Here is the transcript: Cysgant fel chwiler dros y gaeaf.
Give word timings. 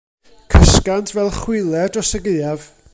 Cysgant 0.53 1.11
fel 1.15 1.29
chwiler 1.41 1.89
dros 1.93 2.11
y 2.17 2.19
gaeaf. 2.25 2.61